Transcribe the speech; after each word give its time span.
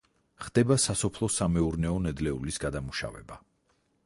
ხდება 0.45 0.77
სასოფლო-სამეურნეო 0.85 2.01
ნედლეულის 2.07 2.59
გადამუშავება. 2.65 3.43